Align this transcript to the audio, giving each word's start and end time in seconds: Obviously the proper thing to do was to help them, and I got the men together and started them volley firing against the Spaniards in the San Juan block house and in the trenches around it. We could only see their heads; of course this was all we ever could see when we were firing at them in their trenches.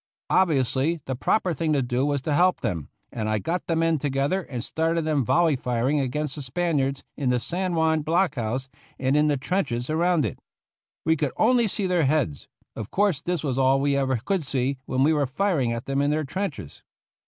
Obviously 0.31 0.99
the 1.05 1.15
proper 1.15 1.53
thing 1.53 1.73
to 1.73 1.83
do 1.83 2.03
was 2.07 2.21
to 2.21 2.33
help 2.33 2.61
them, 2.61 2.89
and 3.11 3.29
I 3.29 3.37
got 3.37 3.67
the 3.67 3.75
men 3.75 3.99
together 3.99 4.41
and 4.41 4.63
started 4.63 5.03
them 5.03 5.23
volley 5.23 5.55
firing 5.55 5.99
against 5.99 6.35
the 6.35 6.41
Spaniards 6.41 7.03
in 7.15 7.29
the 7.29 7.39
San 7.39 7.75
Juan 7.75 8.01
block 8.01 8.33
house 8.33 8.67
and 8.97 9.15
in 9.15 9.27
the 9.27 9.37
trenches 9.37 9.91
around 9.91 10.25
it. 10.25 10.39
We 11.05 11.15
could 11.15 11.31
only 11.37 11.67
see 11.67 11.85
their 11.85 12.05
heads; 12.05 12.47
of 12.75 12.89
course 12.89 13.21
this 13.21 13.43
was 13.43 13.59
all 13.59 13.79
we 13.79 13.95
ever 13.95 14.17
could 14.17 14.43
see 14.43 14.79
when 14.87 15.03
we 15.03 15.13
were 15.13 15.27
firing 15.27 15.71
at 15.71 15.85
them 15.85 16.01
in 16.01 16.09
their 16.09 16.23
trenches. 16.25 16.81